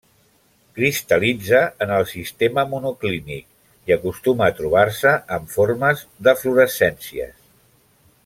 [0.77, 3.45] Cristal·litza en el sistema monoclínic,
[3.91, 5.93] i acostuma a trobar-se en forma
[6.29, 7.37] d'eflorescències.